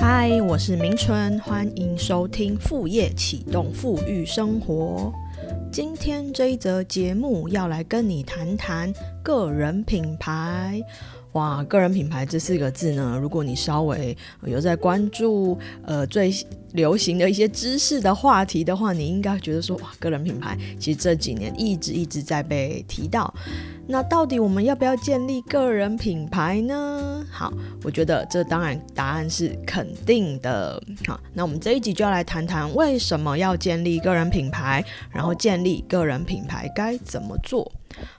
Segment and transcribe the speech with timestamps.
[0.00, 5.12] 嗨，我是明春，欢迎收听副业启动富裕生活。
[5.70, 8.90] 今天这一则节目要来跟你谈谈
[9.22, 10.80] 个人品牌。
[11.32, 16.34] 哇，个人品牌这四个字呢，如果你稍微有在关注呃最
[16.72, 23.32] 流行的一些知识的话题的话，你应该觉得说哇，个人品牌其实这几年一直一直在被提到。
[23.86, 27.24] 那到底我们要不要建立个人品牌呢？
[27.30, 30.82] 好，我觉得这当然答案是肯定的。
[31.06, 37.70] 好，那我们这一集就要来谈谈为什么要建立个人品牌，然后建立个人品牌该怎么做。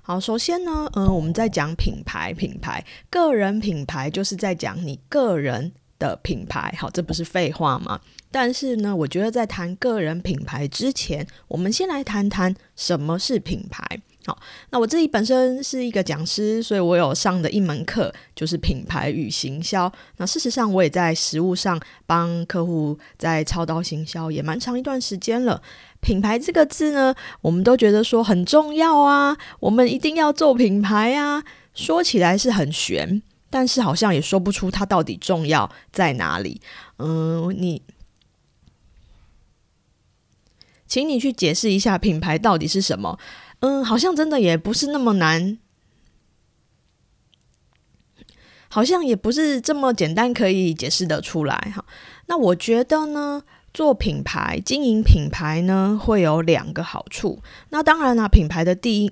[0.02, 6.74] 好，首先呢，嗯，我们在讲品牌，品牌，个人品牌就是在讲你个人的品牌。
[6.78, 8.00] 好，这不是废话吗？
[8.30, 14.02] 但是呢，我觉得在谈个人品牌之前，我们先来谈谈什么是品牌。
[14.26, 14.38] 好，
[14.70, 19.92] 那我自己本身是一个讲师，所以我有上的一门课就是品牌与行销。
[20.18, 25.60] 那事实上，我也在实务上帮客户在操刀行销，也蛮长一段时间了。
[26.02, 31.44] 品牌这个字呢，我们都觉得说很重要啊，我们一定要做品牌啊。
[31.74, 36.62] 说起来是很玄，但是好像也说不出它到底重要在哪里。
[36.98, 37.82] 嗯，你，
[40.86, 43.18] 请你去解释一下品牌到底是什么。
[43.62, 45.58] 嗯，好像真的也不是那么难，
[48.68, 51.84] 好像也不是这么简单可以解释得出来哈。
[52.28, 53.42] 那我觉得呢，
[53.74, 57.42] 做品牌、经营品牌呢，会有两个好处。
[57.70, 59.12] 那当然啦，品牌的第一。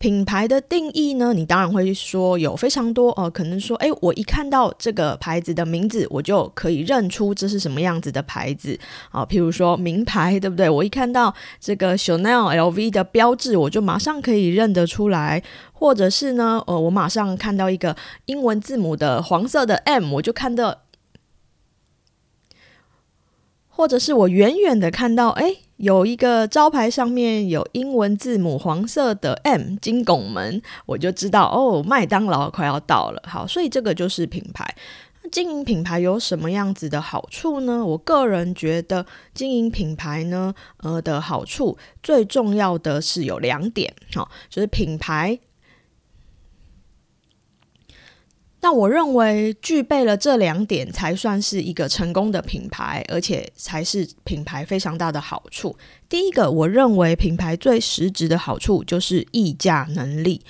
[0.00, 1.34] 品牌的定义呢？
[1.34, 8.78] 你当然会说有非常多哦，可能说，诶，我一看到这个牌子的名字，我就可以认出这是什么样子的牌子
[9.10, 9.26] 啊。
[9.26, 10.70] 譬如说名牌，对不对？
[10.70, 15.42] 我一看到这个 Chanel、LV 的标志，我就马上可以认得出来。
[15.74, 20.74] 或者是呢，呃，我马上看到一个英文字母的黄色的 M，我就看到。
[23.80, 33.22] 或者是我远远的看到，哎，有一个招牌上面有英文字母黄色的 M 金拱门，我就知道哦，麦当劳快要到了。
[33.26, 34.76] 好，所以这个就是品牌。
[35.32, 37.82] 经营品牌有什么样子的好处呢？
[37.82, 45.38] 我个人觉得经营品牌呢，呃的好处最重要的是有两点，好，就是品牌。
[48.62, 55.74] 那我认为具备了这两点，才算是一个成功的品牌，而且才是品牌非常大的好处。
[56.08, 60.42] 第一个，我认为品牌最实质的好处就是溢价能力。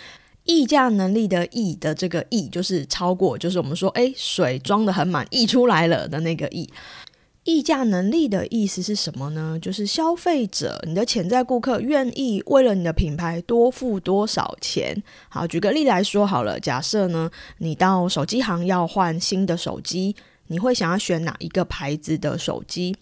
[0.45, 6.69] 溢价能力的溢的这个溢，就是超过，就是我们说，诶，水装的很满，溢出来了的那个溢。
[7.45, 9.59] 议价能力的意思是什么呢？
[9.61, 15.03] 就是消费者，你的潜在顾客愿意为了你的品牌多付多少钱。
[15.29, 20.15] 好，举个例来说好了，假设呢，你到手机行要换新的手机，
[20.49, 22.95] 你会想要选哪一个牌子的手机？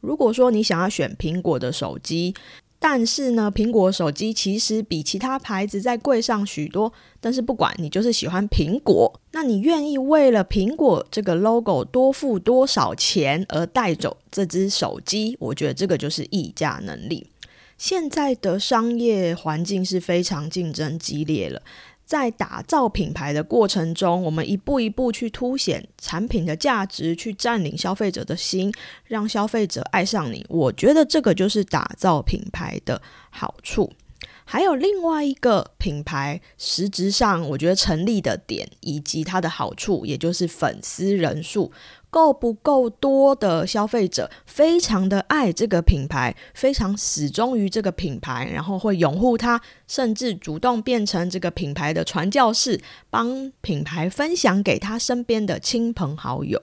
[0.00, 2.34] 如果说你想要选苹果的手机。
[2.78, 6.92] 但是呢，苹果手机其实比其他牌子再贵上许多。
[7.20, 15.36] 但是不管你就是喜欢苹果，那你愿意为了苹果这个 logo 多付多少钱而带走这只手机？
[15.40, 17.26] 我觉得这个就是溢价能力。
[17.78, 21.60] 现在的商业环境是非常竞争激烈了。
[22.06, 28.72] 在打造品牌的过程中，我们一步一步去凸显产品的价值，去占领消费者的心，
[29.04, 30.46] 让消费者爱上你。
[30.48, 33.92] 我觉得这个就是打造品牌的好处。
[34.44, 41.72] 还有另外一个品牌，实质上我觉得成立的点以及它的好处，也就是粉丝人数。
[42.16, 56.58] 够不够多的消费者非常的爱这个品牌，非常始终于这个品牌，然后会拥护它，甚至主动变成这个品牌的传教士，帮品牌分享给他身边的亲朋好友。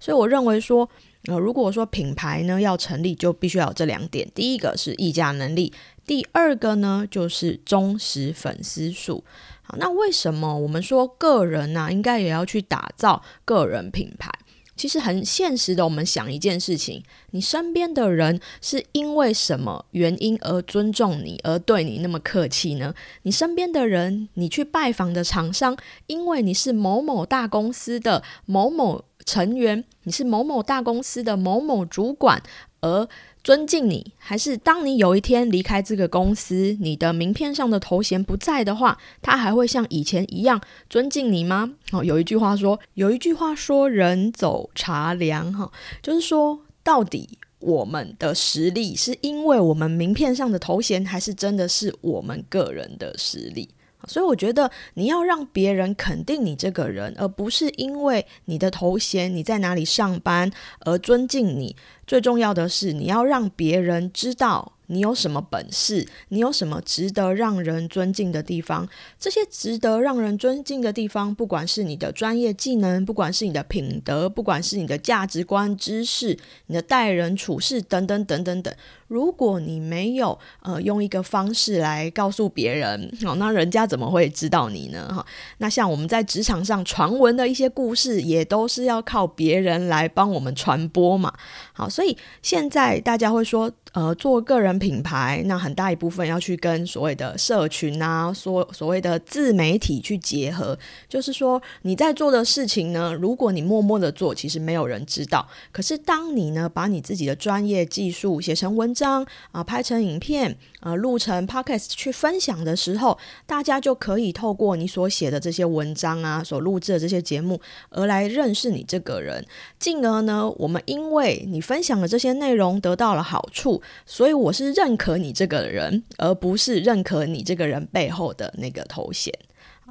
[0.00, 0.90] 所以我认为说，
[1.26, 5.72] 呃，如果说品牌呢要成立，就必须要有这两点：第一个是议价能力，
[6.04, 9.22] 第二个呢就是忠实粉丝数。
[9.62, 14.32] 好，那为什么我们说个人呢，应该也要去打造个人品牌？
[14.76, 22.94] 其实很现实的，我们想一件事情：你身边的人是因为什么原因而尊重你，而对你那么客气呢？
[23.22, 25.76] 你身边的人，你去拜访的厂商，
[26.06, 32.42] 因为你是某某大公司的某某成员，你是某某大公司的某某主管，
[32.80, 33.08] 而。
[33.46, 40.60] 尊敬你，还是当你有一天离开这个公司，你的名片上的头衔不在的话，他还会像以前一样
[40.90, 41.74] 尊敬你吗？
[41.92, 45.70] 哦，有一句话说，有一句话说，人走茶凉，哈，
[46.02, 53.68] 就是说，到底我们的实力是因为我们名片上的头衔，还是真的是我们个人的实力？
[54.08, 60.48] 所以我觉得你要让别人肯定你这个人，而不是因为你的头衔、你在哪里上班
[60.80, 61.74] 而尊敬你。
[62.06, 64.72] 最重要的是，你要让别人知道。
[64.88, 66.06] 你有什么本事？
[66.28, 68.88] 你有什么值得让人尊敬的地方？
[69.18, 78.72] 这些值得让人尊敬的地方，不管是你的专业技能，不管是你的品德，不管是你的价值观、知识，你的待人处事等等等等等。
[79.08, 85.12] 如果你没有呃用一个方式来告诉别人，好，那人家怎么会知道你呢？
[85.12, 85.26] 哈，
[85.58, 91.32] 那像我们在职场上传闻的一些故事，也都是要靠别人来帮我们传播嘛。
[91.72, 93.72] 好，所以现在大家会说。
[93.96, 100.78] 呃，做个人品牌，那很大一部分要去跟所谓的社群啊，所所谓的自媒体去结合。
[101.08, 105.48] 就是说，你在做的事情呢，如果你默默的做，其实没有人知道。
[105.72, 110.54] 可是，当你呢，把你自己的专业技术写成文章啊，拍成影片，
[110.86, 117.60] 呃，录成 podcast 去分享的时候，大家就可以透过你所写的这些文章啊，所录制的这些节目，
[117.90, 119.44] 而来认识你这个人。
[119.80, 123.82] 进而呢，我们因为你分享的这些内容得到了好处。
[124.04, 129.34] 所以我是认可你这个人，而不是认可你这个人背后的那个头衔。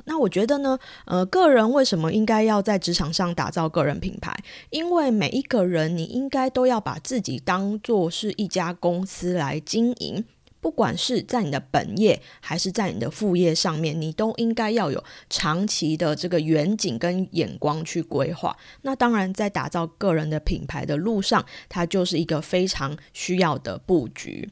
[0.05, 4.33] 那我觉得呢，呃，个人为什么应该要在职场上打造个人品牌？
[4.69, 10.23] 因为每一个人，你应该都要把自己当做是一家公司来经营。
[10.65, 18.57] 不管是在你的本业还是在你的副业上面，你都应该要有长期的这个远景跟眼光去规划。
[18.81, 24.49] 那当然，在打造个人的品牌的路上，它就是一个非常需要的布局。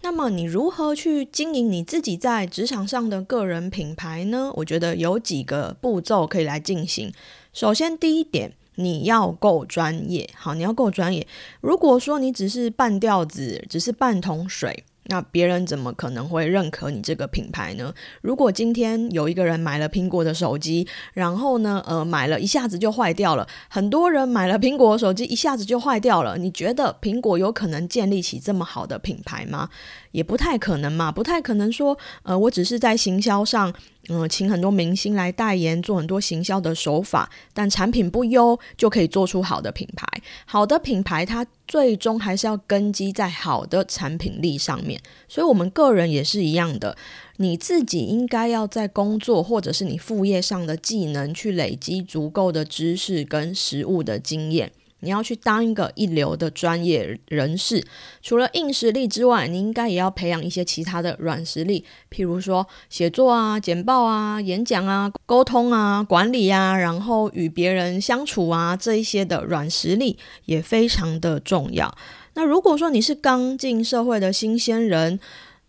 [0.00, 4.50] 那么，你如何去经营你自己在职场上的个人品牌呢？
[4.54, 7.12] 我觉得有几个步骤可以来进行。
[7.52, 10.30] 首先，第一点，你要够专业。
[10.34, 11.26] 好，你要够专业。
[11.60, 14.84] 如果说你只是半吊子，只是半桶水。
[15.12, 17.92] 那别人怎么可能会认可你这个品牌呢？
[18.22, 29.68] 如果今天有一个人买了苹果的手机，然后呢，呃，买了一下子就坏掉了，很多人买了苹果手机一下子就坏掉了，你觉得苹果有可能建立起这么好的品牌吗？
[30.12, 33.70] 也不太可能嘛，不太可能说，呃，我只是在行销上，
[34.08, 40.04] 嗯，请很多明星来代言，做很多行销的手法，但产品不优就可以做出好的品牌。
[40.44, 45.00] 好的品牌，它最终还是要根基在好的产品力上面。
[45.28, 46.96] 所以，我们个人也是一样的，
[47.36, 54.72] 你自己应该要在工作或者是你副业上的技能，去累积足够的知识跟实务的经验。
[55.02, 57.84] 你要去当一个一流的专业人士，
[58.22, 71.92] 除了硬实力之外，你应该也要培养一些其他的软实力，譬如说写作啊、简报啊、演讲啊、沟通啊、管理啊，然后与别人相处啊，这一些的软实力也非常的重要。
[72.34, 75.18] 那如果说你是刚进社会的新鲜人，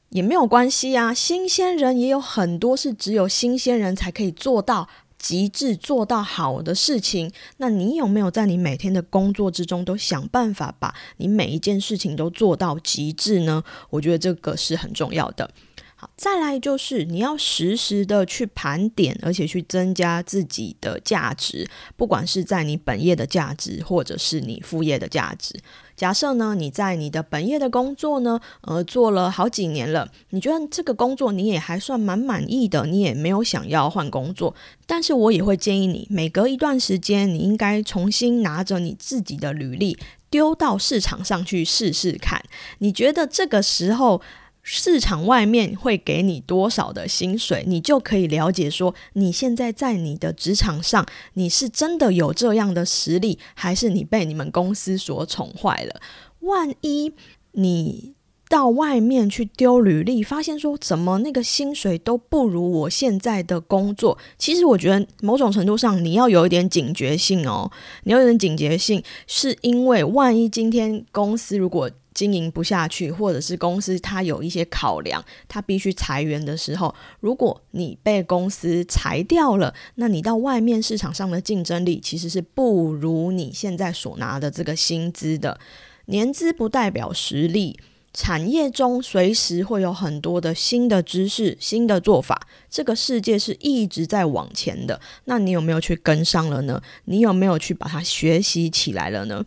[0.09, 4.87] 也没有关系啊，新鲜人也有很多是只有新鲜人才可以做到。
[5.23, 13.63] 极致做到好的事情，那你有没有在你每天的工作之中都想办法把你每一件事情都做到极致呢？
[13.89, 15.49] 我觉得这个是很重要的。
[15.95, 21.65] 好，再来就是你要实时的去盘点，而且去增加自己的价值，
[21.95, 25.57] 不管是在你本业的价值，或者是你副业的价值。
[25.95, 34.55] 假设呢，你在你的本业的工作呢，呃，做了好几年了，你觉得这个工作你也还算蛮满意的，你也没有想要换工作，
[34.85, 39.97] 但是我也会建议你，每隔一段时间，你应该重新拿着你自己的履历
[40.29, 42.43] 丢到市场上去试试看，
[42.79, 44.21] 你觉得这个时候。
[44.65, 56.01] 市场外面会给你多少的薪水，你就可以了解说，你现在在你的职场上，你是真的有这样的实力，还是你被你们公司所宠坏了？
[56.39, 57.11] 万一
[57.51, 58.13] 你
[58.47, 67.69] 到外面去丢履历，发现说怎么那个薪水都不如我现在的工作，其实我觉得某种程度上你要有一点警觉性哦，
[68.05, 71.91] 你要有点警觉性，是因为万一今天公司如果。
[72.13, 85.59] 经营不下去，或者是公司它有一些考量，它必须裁员的时候，如果你被公司裁掉了，那你到外面市场上的竞争力其实是不如你现在所拿的这个薪资的。
[86.07, 87.79] 年资不代表实力，
[88.13, 95.01] 产业中随时会有很多的新的知识、新的做法，这个世界是一直在往前的。
[95.25, 96.79] 那你有没有去跟上了呢？
[97.05, 99.43] 你有没有去把它学习起来了呢？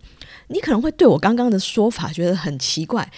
[0.49, 3.09] 你可能会对我刚刚的说法觉得很奇怪，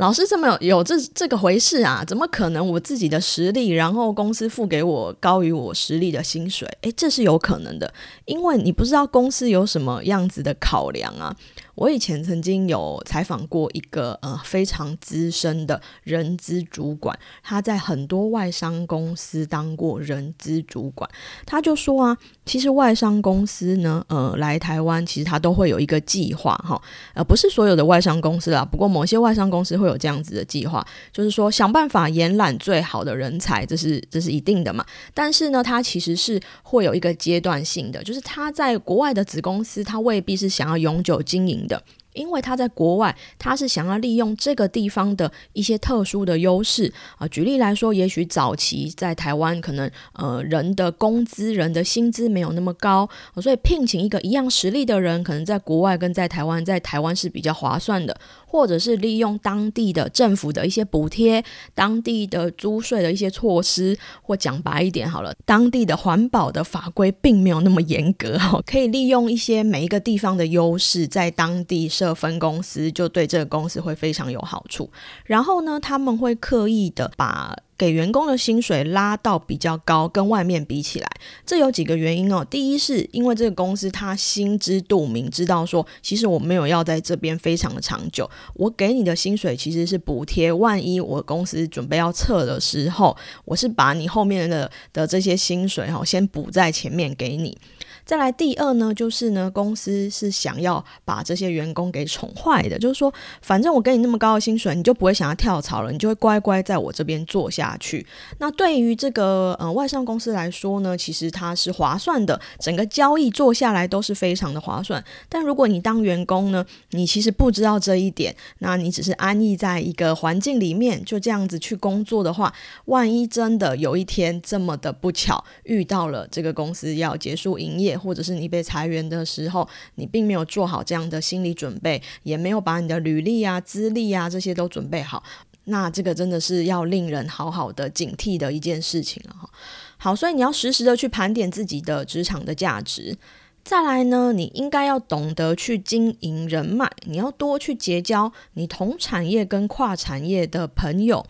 [0.00, 2.02] 老师这么有这这个回事啊？
[2.06, 6.66] 怎么可能我自己的实力，然后公司付给我高于我实力的薪水？
[6.80, 7.92] 诶，这是有可能的，
[8.24, 11.36] 因为你不知道公司有什么样子的考量啊。
[11.76, 21.08] 我以前曾经有采访过一个呃非常资深的人资主管，他在很多外商公司当过人资主管，
[21.46, 26.80] 他就说啊，其实外商公司呢，呃，来台湾其实他都会有一个计划哈，
[27.14, 34.84] 呃，不是所有的外商公司啦，不过某些外商公司会有这样子的计划，就是说想办法延揽最好的人才，这是这是一定的嘛。
[35.12, 41.60] 但是呢，他其实是会有一个阶段性的，就是他在国外的子公司，他未必是想要永久经营。
[41.66, 41.80] 的，
[42.12, 47.26] 因为他在国外，他是想要利用这个地方的一些特殊的优势啊。
[47.28, 53.08] 举例来说，也许早期在台湾，可能呃人的工资、人的薪资没有那么高，
[53.40, 58.16] 所以聘请一个一样实力的人，可能在国外跟在台湾，在台湾是比较划算的。
[58.52, 74.90] 或者是利用当地的政府的一些补贴、当地的租税的一些措施，或讲白一点好了，当地的环保的法规并没有那么严格哈，可以利用一些每一个地方的优势，在当地设分公司，就对这个公司会非常有好处。
[75.24, 77.54] 然后呢，他们会刻意的把。
[77.80, 81.10] 给员工的薪水拉到比较高，跟外面比起来，
[81.46, 82.44] 这有几个原因哦。
[82.50, 93.16] 第一是因为这个公司他心知肚明，知道说其实我没有要在这边非常的长久，我给你的薪水其实是补贴，万一我公司准备要撤的时候，
[93.46, 97.56] 我是把你后面的的这些薪水哈先补在前面给你。
[98.04, 108.04] 再来第二呢，就是呢，公司是想要把这些员工给宠坏的，就是说，反正我给你那么高的薪水，你就不会想要跳槽了，你就会乖乖在我这边做下去。
[108.38, 115.02] 那对于这个呃外商公司来说呢，其实它是划算的，整个交易做下来都是非常的划算。
[115.28, 122.52] 但如果你当员工呢，你其实不知道这一点，那你只是安逸在一个环境里面，就这样子去工作的话，
[122.86, 135.22] 万一真的有一天这么的不巧遇到了这个公司要结束营业，或者是你被裁员的时候，你并没有做好这样的心理准备，也没有把你的履历啊、资历啊这些都准备好，
[135.64, 139.50] 那这个真的是要令人好好的警惕的一件事情了哈。
[139.96, 143.16] 好，所以你要实时的去盘点自己的职场的价值。
[143.62, 151.26] 再来呢，你应该要懂得去经营人脉，你要多去结交你同产业跟跨产业的朋友。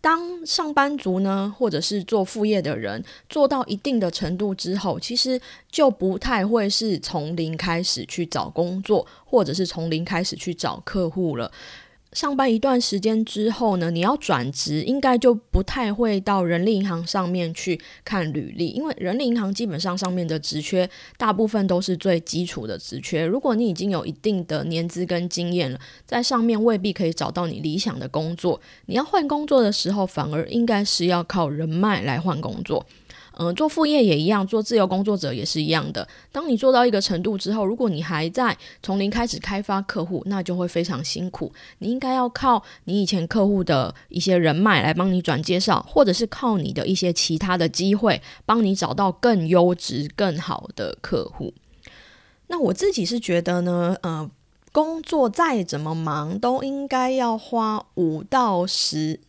[0.00, 5.40] 当上班族呢，或者是做副业的人，做到一定的程度之后，其实
[5.70, 11.50] 就不太会是从零开始去找工作，或者是从零开始去找客户了。
[12.12, 20.88] 上班一段时间之后呢，你要转职，应该就不太会到人力银行上面去看履历，因为人力银行基本上上面的职缺
[21.18, 23.26] 大部分都是最基础的职缺。
[23.26, 28.58] 如果你已经有一定的年资跟经验了，在上面未必可以找到你理想的工作。
[28.86, 32.84] 你要换工作的时候，反而应该是要靠人脉来换工作。
[33.36, 36.06] 嗯，做副业也一样，做自由工作者也是一样的。
[36.32, 41.52] 当你做到一个程度之后，如果你还在从零开始开发客户，那就会非常辛苦。
[41.78, 51.52] 你应该要靠你以前客户的一些人脉来帮你转介绍，或者是靠你的一些其他的机会，帮你找到更优质、更好的客户。
[52.48, 54.28] 那我自己是觉得呢，呃，
[54.72, 59.20] 工作再怎么忙，都应该要花五到十。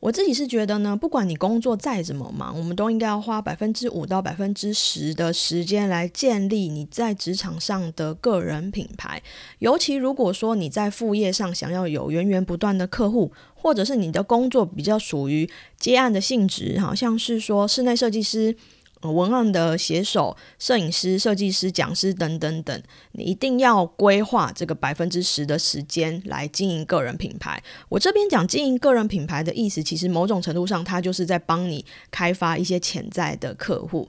[0.00, 9.22] 我自己是觉得呢，不管你工作再怎么忙，我们都应该要花百分之五到百分之十的时间来建立你在职场上的个人品牌。
[9.58, 18.56] 尤其如果说你在副业上想要有源源不断的客户，或者是你的工作比较属于接案的性质，好像是说室内设计师。
[19.02, 27.62] 文案的写手、摄影师、设计师、讲师等等等，你一定要规划这个百分之十的时间来经营个人品牌。
[27.88, 34.06] 我这边讲经营个人品牌的意思，其实某种程度上，它就是在帮你开发一些潜在的客户。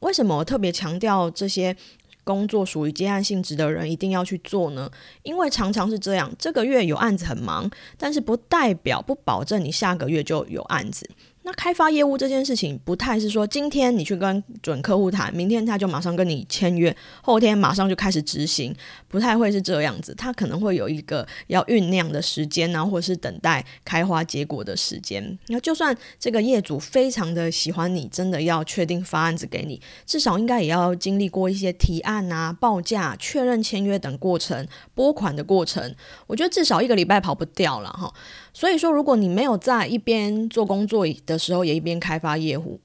[0.00, 1.76] 为什么我特别强调这些
[2.24, 4.90] 工作属于接案性质的人一定要去做呢？
[5.22, 11.08] 因为常常是这样，这个月有案子很忙，但是不代表不保证你下个月就有案子。
[11.44, 18.74] 那开发业务这件事情不太是说今天你去跟准客户谈，明天他就马上跟你签约，后天马上就开始执行，
[19.08, 20.14] 不太会是这样子。
[20.14, 25.36] 他可能会有一个要酝酿的时间啊，或者是等待开花结果的时间。
[25.48, 35.92] 那就算这个业主非常的喜欢你，真的要确定发案子给你，至少应该也要经历过一些提案啊、报价、确认签约等过程、拨款的过程。
[36.28, 38.14] 我觉得至少一个礼拜跑不掉了哈。
[38.54, 42.78] 所以说，如果你没有在一边做工作的时候，也一边开发业务，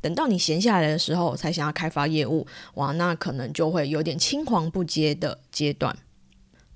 [0.00, 5.96] 等到你闲下来的时候才想要开发业务，哇，那可能就会有点青黄不接的阶段。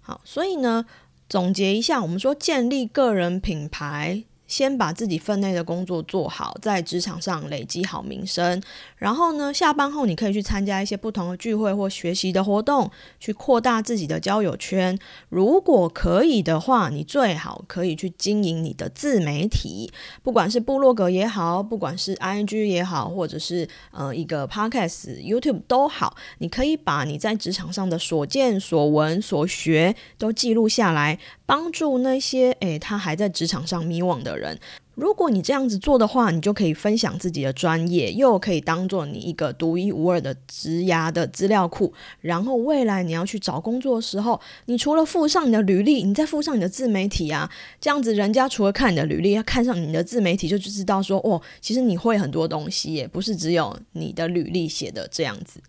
[0.00, 0.84] 好，所以呢，
[1.28, 4.24] 总结一下，我们说建立个人品牌。
[4.46, 8.62] 先把自己分内的工作做好，在职场上累积好名声，
[8.96, 14.98] 然后呢，下班后你可以去参加一些不同的聚会或学习的活动，去扩大自己的交友圈。
[15.28, 19.90] 如果可以的话，你最好可以去经营你的自媒体，
[20.22, 31.18] 不管是部落格也好，不管是 I N G 也好，或者是呃一个 Podcast、YouTube 都好，你可以把你在职场上的所见所闻所学都记录下来。
[31.46, 34.58] 帮助那些诶，他还在职场上迷惘的人。
[34.94, 41.92] 如果你这样子做的话，你就可以分享自己的专业，又可以当做你一个独一无二的职涯的资料库。
[42.20, 55.60] 然后未来你要去找工作的时候，你除了附上你的履历，你再附上你的自媒体啊，这样子人家除了看你的履历，要看上你的自媒体，就知道说哦，其实你会很多东西，也不是只有你的履历写的这样子。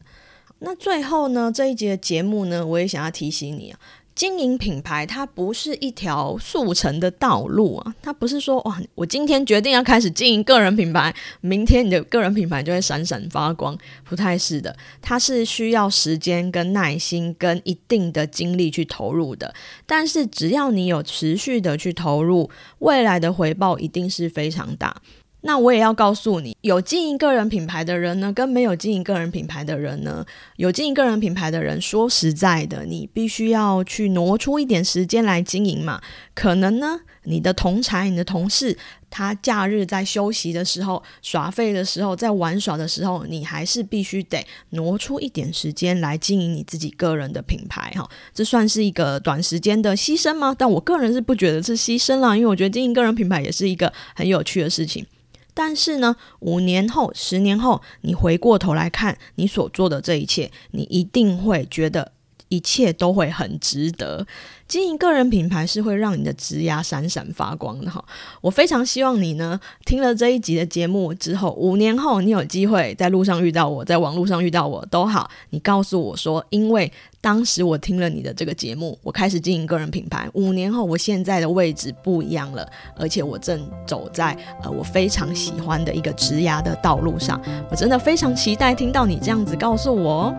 [0.60, 3.80] 那最后呢，这一节节目呢，我也想要提醒你啊。
[4.16, 7.94] 经营品牌，它不是一条速成的道路啊！
[8.02, 14.74] 它不是说哇，我今天决定要开始经营个人品牌，明天你的个人品牌就会闪闪发光，不太是的。
[15.02, 19.54] 它是需要时间、跟耐心、跟一定的精力去投入的。
[19.86, 25.02] 但是只要你有持续的去投入，未来的回报一定是非常大。
[25.46, 30.26] 那我也要告诉你，有经营个人品牌的人呢，跟没有经营个人品牌的人呢，
[30.56, 36.02] 有经营个人品牌的人，说实在的，你必须要去挪出一点时间来经营嘛。
[36.34, 38.76] 可能呢，你的同才、你的同事，
[39.12, 48.10] 他假日在休息的时候、耍废的时候、在玩耍的时候，你还是必须得挪出一点时间来经营你自己个人的品牌哈。
[48.34, 50.56] 这算是一个短时间的牺牲吗？
[50.58, 55.06] 但我个人是不觉得是牺牲啦，因为我觉得经营个人品牌也是一个很有趣的事情。
[55.56, 62.12] 但是呢，五年后、十年后，你回过头来看你所做的这一切，你一定会觉得
[62.50, 64.26] 一切都会很值得。
[64.68, 68.04] 经营个人品牌是会让你的职涯闪闪发光的哈。
[68.42, 76.92] 我非常希望你呢，听了这一集的节目之后，五年后你有机会在路上遇到我，在网络上遇到我都好，你告诉我说，因为。
[77.22, 80.30] 当时我听了你的这个节目，我开始经营个人品牌。
[80.34, 82.64] 五年后，我现在的位置不一样了，
[82.96, 87.42] 而且我正走在呃我非常喜欢的一个职涯的道路上。
[87.72, 90.32] 我真的非常期待听到你这样子告诉我。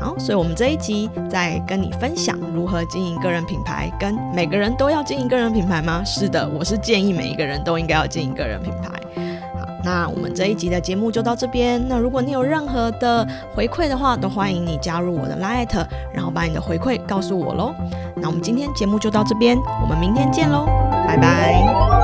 [0.00, 6.02] 好，所以我们这一集在跟你分享如何经营个人品牌，跟每个人都要经营个人品牌吗？
[6.04, 8.88] 是的，我是建议每一个人都应该要经营个人品牌。
[9.60, 11.86] 好那我们这一集的节目就到这边。
[11.86, 15.84] 那如果你有任何的回馈的话，都欢迎你加入我的 Light，
[16.14, 17.74] 然后把你的回馈告诉我喽。
[18.16, 20.66] 那我们今天节目就到这边，我们明天见喽，
[21.06, 21.99] 拜拜。